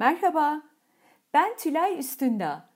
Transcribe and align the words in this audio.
Merhaba, 0.00 0.62
ben 1.34 1.56
Tülay 1.56 1.98
Üstündağ. 1.98 2.68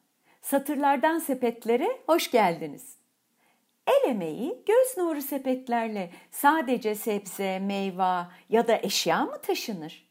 Satırlardan 0.42 1.18
sepetlere 1.18 1.98
hoş 2.06 2.30
geldiniz. 2.30 2.98
El 3.86 4.10
emeği 4.10 4.64
göz 4.66 4.96
nuru 4.98 5.22
sepetlerle 5.22 6.10
sadece 6.30 6.94
sebze, 6.94 7.58
meyve 7.58 8.26
ya 8.48 8.68
da 8.68 8.76
eşya 8.82 9.24
mı 9.24 9.42
taşınır? 9.42 10.08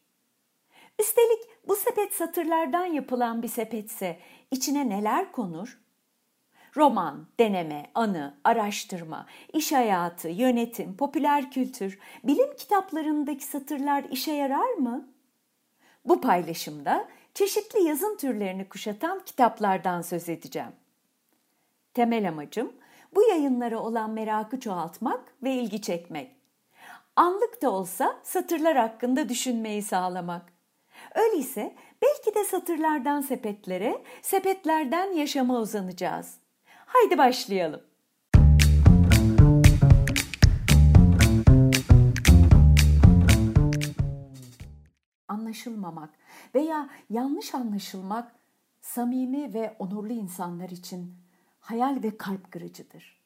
Üstelik 0.99 1.68
bu 1.68 1.76
sepet 1.76 2.13
satırlardan 2.13 2.86
yapılan 2.86 3.43
bir 3.43 3.48
sepetse 3.48 4.20
içine 4.52 4.89
neler 4.89 5.32
konur? 5.32 5.80
Roman, 6.77 7.27
deneme, 7.39 7.91
anı, 7.95 8.38
araştırma, 8.43 9.25
iş 9.54 9.71
hayatı, 9.71 10.30
yönetim, 10.30 10.98
popüler 10.98 11.52
kültür, 11.52 12.00
bilim 12.23 12.55
kitaplarındaki 12.55 13.45
satırlar 13.45 14.03
işe 14.03 14.31
yarar 14.31 14.73
mı? 14.73 15.12
Bu 16.05 16.21
paylaşımda 16.21 17.07
çeşitli 17.34 17.84
yazın 17.84 18.17
türlerini 18.17 18.70
kuşatan 18.70 19.21
kitaplardan 19.25 20.02
söz 20.02 20.30
edeceğim. 20.30 20.71
Temel 21.94 22.30
amacım 22.30 22.73
bu 23.16 23.23
yayınlara 23.23 23.80
olan 23.80 24.09
merakı 24.09 24.59
çoğaltmak 24.59 25.34
ve 25.44 25.53
ilgi 25.53 25.81
çekmek. 25.81 26.31
Anlık 27.16 27.61
da 27.61 27.71
olsa 27.71 28.20
satırlar 28.23 28.77
hakkında 28.77 29.30
düşünmeyi 29.30 29.81
sağlamak. 29.81 30.53
Öyleyse 31.16 31.75
belki 32.02 32.35
de 32.35 32.44
satırlardan 32.44 33.22
sepetlere, 33.22 34.03
sepetlerden 34.22 35.11
yaşama 35.11 35.59
uzanacağız. 35.59 36.38
Haydi 36.85 37.17
başlayalım. 37.17 37.81
Anlaşılmamak 45.54 46.09
veya 46.56 46.90
yanlış 47.09 47.56
anlaşılmak 47.56 48.36
samimi 48.82 49.54
ve 49.54 49.76
onurlu 49.80 50.14
insanlar 50.14 50.70
için 50.70 51.16
hayal 51.59 52.04
ve 52.04 52.18
kalp 52.18 52.52
kırıcıdır. 52.52 53.20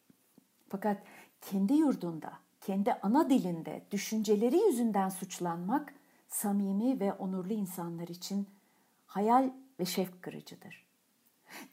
Fakat 0.70 1.04
kendi 1.42 1.74
yurdunda, 1.74 2.34
kendi 2.62 2.94
ana 2.94 3.30
dilinde 3.30 3.84
düşünceleri 3.92 4.58
yüzünden 4.58 5.10
suçlanmak 5.10 5.94
samimi 6.30 7.00
ve 7.00 7.14
onurlu 7.14 7.54
insanlar 7.54 8.08
için 8.08 8.48
hayal 9.06 9.52
ve 9.80 9.86
şevk 9.86 10.22
kırıcıdır. 10.22 10.86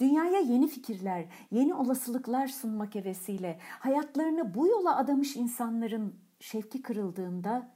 Dünyaya 0.01 0.41
yeni 0.41 0.69
fikirler, 0.69 1.27
yeni 1.51 1.75
olasılıklar 1.75 2.49
sunmak 2.49 2.95
hevesiyle 2.95 3.59
hayatlarını 3.63 4.55
bu 4.55 4.67
yola 4.67 4.97
adamış 4.97 5.37
insanların 5.37 6.15
şevki 6.41 6.83
kırıldığında 6.83 7.75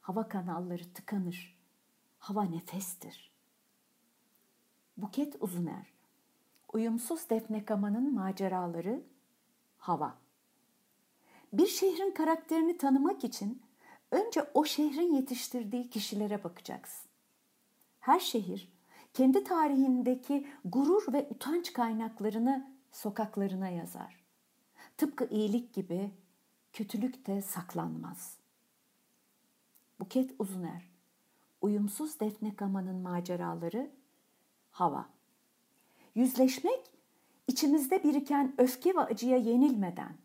hava 0.00 0.28
kanalları 0.28 0.92
tıkanır. 0.94 1.59
Hava 2.20 2.44
nefestir. 2.44 3.30
Buket 4.96 5.36
Uzuner 5.40 5.92
Uyumsuz 6.72 7.30
Defne 7.30 7.64
Kama'nın 7.64 8.14
maceraları 8.14 9.02
Hava 9.78 10.18
Bir 11.52 11.66
şehrin 11.66 12.10
karakterini 12.10 12.78
tanımak 12.78 13.24
için 13.24 13.62
önce 14.10 14.50
o 14.54 14.64
şehrin 14.64 15.14
yetiştirdiği 15.14 15.90
kişilere 15.90 16.44
bakacaksın. 16.44 17.10
Her 18.00 18.20
şehir 18.20 18.72
kendi 19.14 19.44
tarihindeki 19.44 20.46
gurur 20.64 21.12
ve 21.12 21.28
utanç 21.30 21.72
kaynaklarını 21.72 22.76
sokaklarına 22.92 23.68
yazar. 23.68 24.24
Tıpkı 24.96 25.24
iyilik 25.24 25.74
gibi 25.74 26.10
kötülük 26.72 27.26
de 27.26 27.42
saklanmaz. 27.42 28.36
Buket 30.00 30.34
Uzuner 30.38 30.90
Uyumsuz 31.60 32.20
Defne 32.20 32.56
Kama'nın 32.56 32.96
maceraları 32.96 33.90
Hava 34.70 35.06
Yüzleşmek, 36.14 36.80
içimizde 37.46 38.04
biriken 38.04 38.54
öfke 38.58 38.94
ve 38.94 39.00
acıya 39.00 39.36
yenilmeden, 39.36 40.16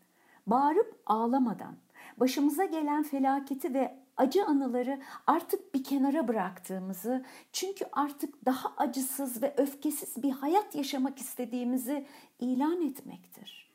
bağırıp 0.46 1.02
ağlamadan, 1.06 1.76
başımıza 2.16 2.64
gelen 2.64 3.02
felaketi 3.02 3.74
ve 3.74 3.98
acı 4.16 4.44
anıları 4.44 5.02
artık 5.26 5.74
bir 5.74 5.84
kenara 5.84 6.28
bıraktığımızı, 6.28 7.24
çünkü 7.52 7.84
artık 7.92 8.44
daha 8.44 8.74
acısız 8.76 9.42
ve 9.42 9.54
öfkesiz 9.56 10.22
bir 10.22 10.30
hayat 10.30 10.74
yaşamak 10.74 11.18
istediğimizi 11.18 12.06
ilan 12.38 12.82
etmektir. 12.82 13.72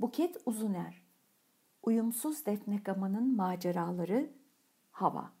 Buket 0.00 0.36
Uzuner 0.46 1.02
Uyumsuz 1.82 2.46
Defne 2.46 2.76
Gaman'ın 2.76 3.36
maceraları 3.36 4.30
Hava 4.90 5.35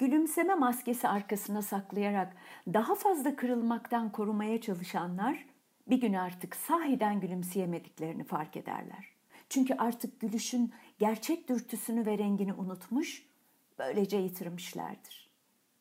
gülümseme 0.00 0.54
maskesi 0.54 1.08
arkasına 1.08 1.62
saklayarak 1.62 2.36
daha 2.66 2.94
fazla 2.94 3.36
kırılmaktan 3.36 4.12
korumaya 4.12 4.60
çalışanlar 4.60 5.46
bir 5.86 6.00
gün 6.00 6.12
artık 6.12 6.56
sahiden 6.56 7.20
gülümseyemediklerini 7.20 8.24
fark 8.24 8.56
ederler. 8.56 9.08
Çünkü 9.48 9.74
artık 9.74 10.20
gülüşün 10.20 10.72
gerçek 10.98 11.48
dürtüsünü 11.48 12.06
ve 12.06 12.18
rengini 12.18 12.52
unutmuş, 12.52 13.26
böylece 13.78 14.16
yitirmişlerdir. 14.16 15.30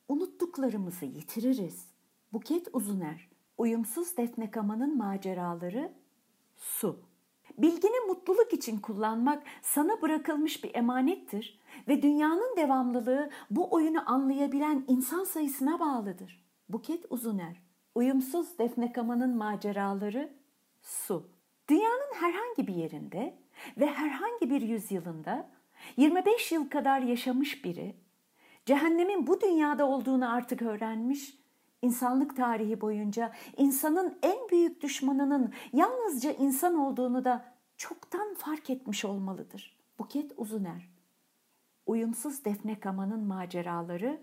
Unuttuklarımızı 0.08 1.06
yitiririz. 1.06 1.88
Buket 2.34 2.68
Uzuner, 2.74 3.30
Uyumsuz 3.58 4.18
Defne 4.18 4.52
Kama'nın 4.52 4.98
maceraları 4.98 5.92
Su. 6.58 7.09
Bilgini 7.60 8.08
mutluluk 8.08 8.54
için 8.54 8.78
kullanmak 8.78 9.44
sana 9.62 10.02
bırakılmış 10.02 10.64
bir 10.64 10.76
emanettir 10.76 11.60
ve 11.88 12.02
dünyanın 12.02 12.58
devamlılığı 12.58 13.30
bu 13.50 13.74
oyunu 13.74 14.12
anlayabilen 14.12 14.86
insan 14.88 15.24
sayısına 15.24 15.80
bağlıdır. 15.80 16.46
Buket 16.70 17.06
Uzuner, 17.10 17.62
Uyumsuz 17.96 18.60
Defne 18.60 18.92
Kama'nın 18.92 19.38
maceraları 19.38 20.34
Su. 20.82 21.30
Dünyanın 21.70 22.14
herhangi 22.14 22.68
bir 22.68 22.76
yerinde 22.76 23.40
ve 23.78 23.86
herhangi 23.86 24.50
bir 24.50 24.62
yüzyılında 24.62 25.50
25 25.98 26.52
yıl 26.52 26.70
kadar 26.70 27.00
yaşamış 27.00 27.66
biri, 27.66 27.96
cehennemin 28.66 29.28
bu 29.28 29.42
dünyada 29.42 29.88
olduğunu 29.88 30.34
artık 30.34 30.62
öğrenmiş, 30.62 31.39
insanlık 31.82 32.36
tarihi 32.36 32.82
boyunca 32.82 33.32
insanın 33.58 34.20
en 34.24 34.50
büyük 34.50 34.82
düşmanının 34.82 35.54
yalnızca 35.74 36.32
insan 36.32 36.76
olduğunu 36.76 37.26
da 37.26 37.46
çoktan 37.78 38.34
fark 38.34 38.70
etmiş 38.70 39.06
olmalıdır. 39.06 39.78
Buket 40.00 40.32
Uzuner 40.38 40.90
Uyumsuz 41.86 42.46
Defne 42.46 42.80
Kama'nın 42.80 43.24
maceraları 43.28 44.22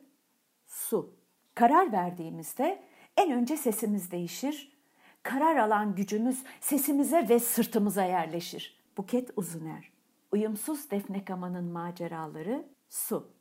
Su 0.66 1.16
Karar 1.54 1.92
verdiğimizde 1.92 2.82
en 3.16 3.32
önce 3.32 3.56
sesimiz 3.56 4.10
değişir. 4.10 4.76
Karar 5.22 5.56
alan 5.56 5.94
gücümüz 5.94 6.44
sesimize 6.60 7.28
ve 7.28 7.38
sırtımıza 7.38 8.04
yerleşir. 8.04 8.80
Buket 8.96 9.30
Uzuner 9.36 9.92
Uyumsuz 10.32 10.90
Defne 10.90 11.24
Kama'nın 11.24 11.64
maceraları 11.64 12.68
Su 12.88 13.35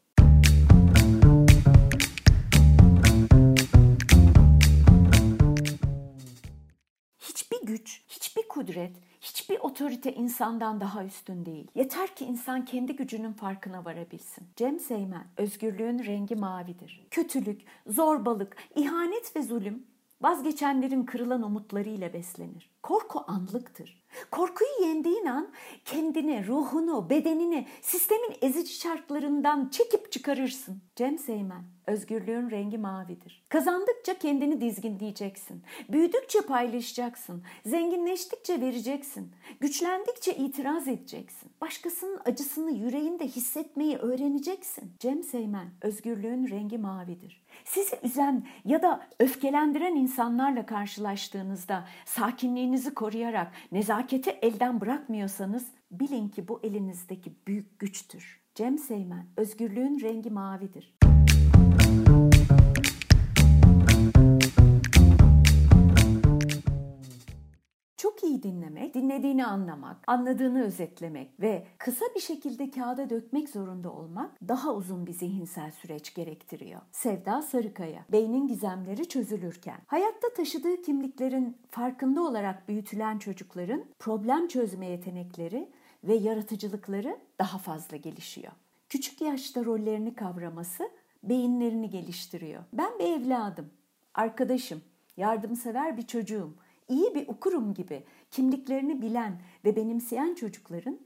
güç, 7.86 8.02
hiçbir 8.08 8.48
kudret, 8.48 8.96
hiçbir 9.22 9.60
otorite 9.60 10.14
insandan 10.14 10.82
daha 10.82 11.06
üstün 11.06 11.46
değil. 11.46 11.68
Yeter 11.76 12.16
ki 12.16 12.26
insan 12.26 12.66
kendi 12.66 12.96
gücünün 12.96 13.34
farkına 13.34 13.86
varabilsin. 13.86 14.48
Cem 14.56 14.80
Seymen, 14.80 15.28
özgürlüğün 15.38 16.06
rengi 16.06 16.36
mavidir. 16.36 17.08
Kötülük, 17.12 17.62
zorbalık, 17.88 18.58
ihanet 18.76 19.36
ve 19.36 19.42
zulüm 19.42 19.86
vazgeçenlerin 20.22 21.04
kırılan 21.04 21.44
umutlarıyla 21.44 22.14
beslenir. 22.14 22.70
Korku 22.84 23.24
anlıktır. 23.28 24.05
Korkuyu 24.32 24.70
yendiğin 24.82 25.26
an 25.26 25.48
kendini, 25.86 26.48
ruhunu, 26.48 27.10
bedenini 27.10 27.68
sistemin 27.82 28.36
ezici 28.42 28.74
şartlarından 28.74 29.70
çekip 29.70 30.12
çıkarırsın. 30.12 30.82
Cem 30.96 31.18
Seymen, 31.18 31.64
özgürlüğün 31.88 32.52
rengi 32.52 32.78
mavidir. 32.78 33.44
Kazandıkça 33.50 34.18
kendini 34.20 34.62
dizginleyeceksin. 34.62 35.64
Büyüdükçe 35.90 36.42
paylaşacaksın. 36.42 37.44
Zenginleştikçe 37.66 38.62
vereceksin. 38.62 39.32
Güçlendikçe 39.60 40.36
itiraz 40.36 40.88
edeceksin. 40.88 41.52
Başkasının 41.62 42.20
acısını 42.26 42.72
yüreğinde 42.72 43.28
hissetmeyi 43.28 43.98
öğreneceksin. 43.98 44.94
Cem 45.00 45.24
Seymen, 45.24 45.68
özgürlüğün 45.82 46.50
rengi 46.50 46.78
mavidir. 46.78 47.46
Sizi 47.66 48.00
üzen 48.04 48.48
ya 48.66 48.82
da 48.82 49.08
öfkelendiren 49.20 49.96
insanlarla 49.96 50.66
karşılaştığınızda 50.66 51.88
sakinliğinizi 52.06 52.94
koruyarak 52.94 53.52
nezaketi 54.06 54.30
elden 54.42 54.82
bırakmıyorsanız 54.82 55.68
bilin 55.92 56.30
ki 56.30 56.48
bu 56.48 56.60
elinizdeki 56.64 57.34
büyük 57.48 57.80
güçtür. 57.80 58.42
Cem 58.56 58.78
Seymen, 58.78 59.28
özgürlüğün 59.38 60.00
rengi 60.00 60.30
mavidir. 60.30 61.05
Dinlemek, 68.46 68.94
dinlediğini 68.94 69.46
anlamak, 69.46 69.98
anladığını 70.08 70.64
özetlemek 70.64 71.42
ve 71.42 71.68
kısa 71.78 72.06
bir 72.16 72.20
şekilde 72.20 72.72
kağıda 72.72 73.10
dökmek 73.10 73.50
zorunda 73.50 73.92
olmak 73.92 74.48
daha 74.48 74.74
uzun 74.74 75.08
bir 75.08 75.14
zihinsel 75.14 75.72
süreç 75.72 76.14
gerektiriyor. 76.14 76.82
Sevda 76.92 77.42
Sarıkaya, 77.42 78.06
beynin 78.12 78.48
gizemleri 78.48 79.10
çözülürken, 79.10 79.78
hayatta 79.88 80.34
taşıdığı 80.38 80.82
kimliklerin 80.82 81.58
farkında 81.70 82.22
olarak 82.22 82.68
büyütülen 82.68 83.18
çocukların 83.18 83.86
problem 84.00 84.48
çözme 84.48 84.86
yetenekleri 84.86 85.70
ve 86.04 86.16
yaratıcılıkları 86.16 87.18
daha 87.40 87.58
fazla 87.58 87.98
gelişiyor. 87.98 88.52
Küçük 88.90 89.22
yaşta 89.22 89.66
rollerini 89.66 90.16
kavraması 90.16 90.90
beyinlerini 91.24 91.90
geliştiriyor. 91.90 92.64
Ben 92.74 93.00
bir 93.00 93.06
evladım, 93.06 93.70
arkadaşım, 94.14 94.82
yardımsever 95.18 95.98
bir 95.98 96.08
çocuğum, 96.08 96.54
iyi 96.90 97.16
bir 97.16 97.28
okurum 97.28 97.74
gibi 97.74 98.04
kimliklerini 98.32 99.02
bilen 99.02 99.42
ve 99.66 99.76
benimseyen 99.76 100.36
çocukların 100.36 101.00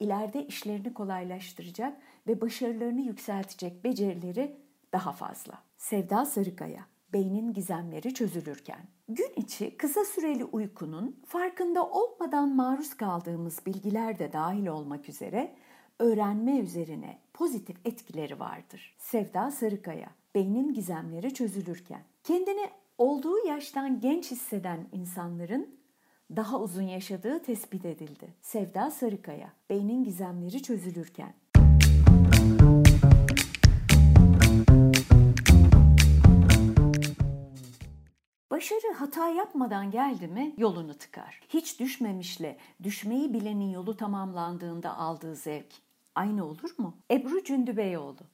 ileride 0.00 0.46
işlerini 0.46 0.94
kolaylaştıracak 0.94 1.96
ve 2.26 2.40
başarılarını 2.40 3.00
yükseltecek 3.00 3.84
becerileri 3.84 4.56
daha 4.92 5.12
fazla. 5.12 5.62
Sevda 5.76 6.24
Sarıkaya, 6.24 6.86
beynin 7.12 7.52
gizemleri 7.52 8.14
çözülürken. 8.14 8.80
Gün 9.08 9.32
içi 9.36 9.76
kısa 9.76 10.04
süreli 10.04 10.44
uykunun 10.44 11.20
farkında 11.26 11.90
olmadan 11.90 12.56
maruz 12.56 12.94
kaldığımız 12.94 13.66
bilgiler 13.66 14.18
de 14.18 14.32
dahil 14.32 14.66
olmak 14.66 15.08
üzere 15.08 15.54
öğrenme 15.98 16.58
üzerine 16.58 17.18
pozitif 17.34 17.76
etkileri 17.84 18.40
vardır. 18.40 18.96
Sevda 18.98 19.50
Sarıkaya, 19.50 20.10
beynin 20.34 20.74
gizemleri 20.74 21.34
çözülürken. 21.34 22.02
Kendini 22.24 22.70
olduğu 22.98 23.46
yaştan 23.46 24.00
genç 24.00 24.30
hisseden 24.30 24.86
insanların 24.92 25.76
daha 26.30 26.60
uzun 26.60 26.82
yaşadığı 26.82 27.42
tespit 27.42 27.84
edildi. 27.84 28.34
Sevda 28.42 28.90
Sarıkaya, 28.90 29.52
beynin 29.70 30.04
gizemleri 30.04 30.62
çözülürken. 30.62 31.34
Başarı 38.50 38.92
hata 38.96 39.28
yapmadan 39.28 39.90
geldi 39.90 40.28
mi 40.28 40.54
yolunu 40.58 40.94
tıkar. 40.94 41.40
Hiç 41.48 41.80
düşmemişle 41.80 42.58
düşmeyi 42.82 43.32
bilenin 43.32 43.70
yolu 43.70 43.96
tamamlandığında 43.96 44.96
aldığı 44.96 45.34
zevk 45.34 45.72
aynı 46.14 46.46
olur 46.46 46.74
mu? 46.78 46.96
Ebru 47.10 47.44
Cündübeyoğlu 47.44 48.33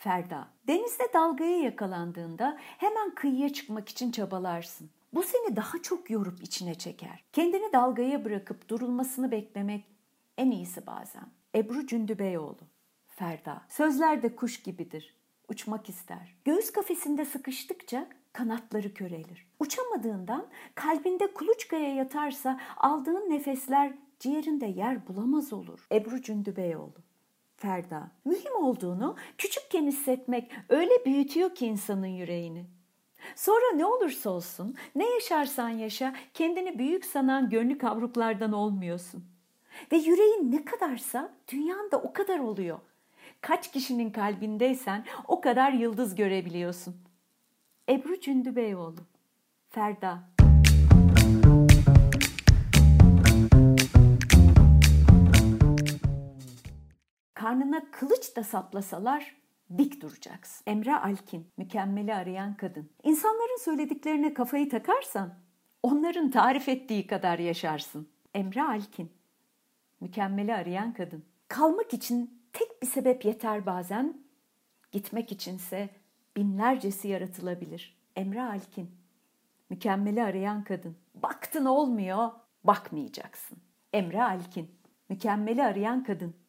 Ferda 0.00 0.48
Denizde 0.68 1.12
dalgaya 1.14 1.58
yakalandığında 1.58 2.56
hemen 2.60 3.14
kıyıya 3.14 3.52
çıkmak 3.52 3.88
için 3.88 4.10
çabalarsın. 4.10 4.90
Bu 5.14 5.22
seni 5.22 5.56
daha 5.56 5.82
çok 5.82 6.10
yorup 6.10 6.42
içine 6.42 6.74
çeker. 6.74 7.24
Kendini 7.32 7.72
dalgaya 7.72 8.24
bırakıp 8.24 8.68
durulmasını 8.68 9.30
beklemek 9.30 9.84
en 10.38 10.50
iyisi 10.50 10.86
bazen. 10.86 11.24
Ebru 11.54 11.86
Cündübeyoğlu 11.86 12.60
Ferda 13.06 13.62
Sözler 13.68 14.22
de 14.22 14.36
kuş 14.36 14.62
gibidir. 14.62 15.16
Uçmak 15.48 15.88
ister. 15.88 16.36
Göğüs 16.44 16.72
kafesinde 16.72 17.24
sıkıştıkça 17.24 18.08
kanatları 18.32 18.94
körelir. 18.94 19.46
Uçamadığından 19.58 20.46
kalbinde 20.74 21.34
kuluçkaya 21.34 21.94
yatarsa 21.94 22.60
aldığın 22.76 23.30
nefesler 23.30 23.92
ciğerinde 24.18 24.66
yer 24.66 25.08
bulamaz 25.08 25.52
olur. 25.52 25.86
Ebru 25.92 26.22
Cündübeyoğlu 26.22 27.09
Ferda. 27.60 28.10
Mühim 28.24 28.56
olduğunu 28.56 29.16
küçükken 29.38 29.86
hissetmek 29.86 30.52
öyle 30.68 31.04
büyütüyor 31.04 31.54
ki 31.54 31.66
insanın 31.66 32.06
yüreğini. 32.06 32.66
Sonra 33.36 33.72
ne 33.74 33.84
olursa 33.86 34.30
olsun, 34.30 34.74
ne 34.94 35.10
yaşarsan 35.10 35.68
yaşa, 35.68 36.14
kendini 36.34 36.78
büyük 36.78 37.04
sanan 37.04 37.50
gönlü 37.50 37.78
kavruklardan 37.78 38.52
olmuyorsun. 38.52 39.24
Ve 39.92 39.96
yüreğin 39.96 40.52
ne 40.52 40.64
kadarsa 40.64 41.34
dünyan 41.52 41.90
da 41.90 41.96
o 41.96 42.12
kadar 42.12 42.38
oluyor. 42.38 42.78
Kaç 43.40 43.72
kişinin 43.72 44.10
kalbindeysen 44.10 45.04
o 45.28 45.40
kadar 45.40 45.72
yıldız 45.72 46.14
görebiliyorsun. 46.14 46.96
Ebru 47.88 48.20
Cündübeyoğlu 48.20 49.00
Ferda 49.70 50.18
karnına 57.50 57.90
kılıç 57.90 58.36
da 58.36 58.44
saplasalar 58.44 59.36
dik 59.78 60.02
duracaksın. 60.02 60.62
Emre 60.66 60.96
Alkin, 60.96 61.46
mükemmeli 61.56 62.14
arayan 62.14 62.54
kadın. 62.56 62.90
İnsanların 63.02 63.64
söylediklerine 63.64 64.34
kafayı 64.34 64.68
takarsan 64.68 65.34
onların 65.82 66.30
tarif 66.30 66.68
ettiği 66.68 67.06
kadar 67.06 67.38
yaşarsın. 67.38 68.08
Emre 68.34 68.62
Alkin, 68.62 69.12
mükemmeli 70.00 70.54
arayan 70.54 70.94
kadın. 70.94 71.24
Kalmak 71.48 71.94
için 71.94 72.42
tek 72.52 72.82
bir 72.82 72.86
sebep 72.86 73.24
yeter 73.24 73.66
bazen, 73.66 74.22
gitmek 74.92 75.32
içinse 75.32 75.88
binlercesi 76.36 77.08
yaratılabilir. 77.08 77.96
Emre 78.16 78.42
Alkin, 78.42 78.90
mükemmeli 79.70 80.22
arayan 80.22 80.64
kadın. 80.64 80.96
Baktın 81.14 81.64
olmuyor, 81.64 82.30
bakmayacaksın. 82.64 83.58
Emre 83.92 84.22
Alkin, 84.22 84.70
mükemmeli 85.08 85.64
arayan 85.64 86.04
kadın. 86.04 86.39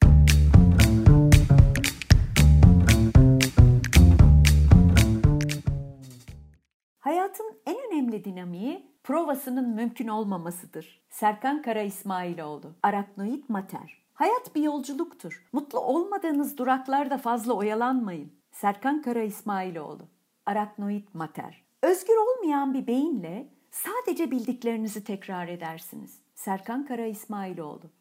Hayatın 7.01 7.57
en 7.65 7.75
önemli 7.87 8.25
dinamiği 8.25 8.91
provasının 9.03 9.69
mümkün 9.69 10.07
olmamasıdır. 10.07 11.01
Serkan 11.09 11.61
Kara 11.61 11.81
İsmailoğlu, 11.81 12.73
Araknoid 12.83 13.43
Mater. 13.49 14.03
Hayat 14.13 14.55
bir 14.55 14.61
yolculuktur. 14.61 15.47
Mutlu 15.53 15.79
olmadığınız 15.79 16.57
duraklarda 16.57 17.17
fazla 17.17 17.53
oyalanmayın. 17.53 18.31
Serkan 18.51 19.01
Kara 19.01 19.21
İsmailoğlu, 19.21 20.03
Araknoid 20.45 21.07
Mater. 21.13 21.63
Özgür 21.81 22.13
olmayan 22.15 22.73
bir 22.73 22.87
beyinle 22.87 23.49
sadece 23.71 24.31
bildiklerinizi 24.31 25.03
tekrar 25.03 25.47
edersiniz. 25.47 26.19
Serkan 26.35 26.85
Kara 26.85 27.05
İsmailoğlu, 27.05 27.91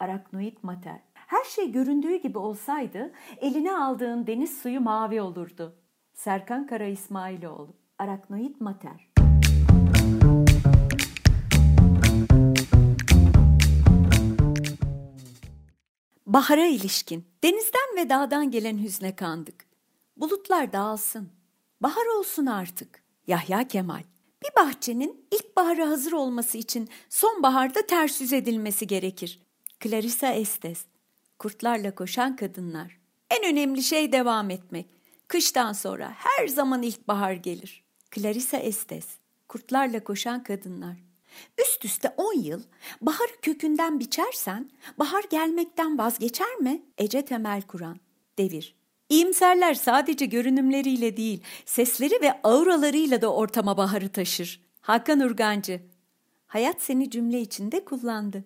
Araknoid 0.00 0.56
Mater. 0.62 1.00
Her 1.14 1.44
şey 1.44 1.72
göründüğü 1.72 2.16
gibi 2.16 2.38
olsaydı 2.38 3.12
eline 3.36 3.76
aldığın 3.76 4.26
deniz 4.26 4.58
suyu 4.58 4.80
mavi 4.80 5.20
olurdu. 5.20 5.76
Serkan 6.14 6.66
Kara 6.66 6.86
İsmailoğlu 6.86 7.79
Araknoid 8.00 8.54
mater. 8.60 9.10
Bahara 16.26 16.66
ilişkin 16.66 17.24
denizden 17.44 17.96
ve 17.96 18.10
dağdan 18.10 18.50
gelen 18.50 18.78
hüzne 18.78 19.16
kandık. 19.16 19.66
Bulutlar 20.16 20.72
dağılsın. 20.72 21.28
Bahar 21.80 22.06
olsun 22.18 22.46
artık. 22.46 23.02
Yahya 23.26 23.68
Kemal. 23.68 24.02
Bir 24.42 24.64
bahçenin 24.64 25.26
ilkbahara 25.30 25.88
hazır 25.88 26.12
olması 26.12 26.58
için 26.58 26.88
sonbaharda 27.08 27.86
ters 27.86 28.20
yüz 28.20 28.32
edilmesi 28.32 28.86
gerekir. 28.86 29.42
Clarissa 29.80 30.32
Estes. 30.32 30.84
Kurtlarla 31.38 31.94
koşan 31.94 32.36
kadınlar. 32.36 33.00
En 33.30 33.52
önemli 33.52 33.82
şey 33.82 34.12
devam 34.12 34.50
etmek. 34.50 34.86
Kıştan 35.28 35.72
sonra 35.72 36.12
her 36.16 36.48
zaman 36.48 36.82
ilkbahar 36.82 37.32
gelir. 37.32 37.89
Clarissa 38.14 38.56
Estes, 38.56 39.06
Kurtlarla 39.48 40.04
Koşan 40.04 40.42
Kadınlar. 40.42 40.96
Üst 41.58 41.84
üste 41.84 42.14
on 42.16 42.34
yıl 42.42 42.62
baharı 43.00 43.40
kökünden 43.42 44.00
biçersen 44.00 44.70
bahar 44.98 45.24
gelmekten 45.30 45.98
vazgeçer 45.98 46.54
mi? 46.56 46.82
Ece 46.98 47.24
Temel 47.24 47.62
Kur'an. 47.62 48.00
Devir. 48.38 48.74
İyimserler 49.08 49.74
sadece 49.74 50.26
görünümleriyle 50.26 51.16
değil, 51.16 51.42
sesleri 51.64 52.22
ve 52.22 52.42
auralarıyla 52.42 53.22
da 53.22 53.34
ortama 53.34 53.76
baharı 53.76 54.08
taşır. 54.08 54.60
Hakan 54.80 55.20
Urgancı. 55.20 55.80
Hayat 56.46 56.82
seni 56.82 57.10
cümle 57.10 57.40
içinde 57.40 57.84
kullandı. 57.84 58.44